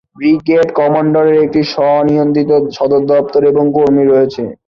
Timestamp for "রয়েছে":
4.05-4.43